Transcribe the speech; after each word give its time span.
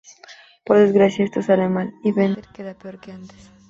Por 0.65 0.79
desgracia 0.79 1.23
esto 1.25 1.43
sale 1.43 1.69
mal, 1.69 1.93
y 2.03 2.11
Bender 2.11 2.47
queda 2.55 2.73
peor 2.73 2.99
que 2.99 3.11
antes. 3.11 3.51